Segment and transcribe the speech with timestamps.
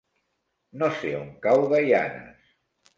[0.81, 2.55] No sé on cau Gaianes.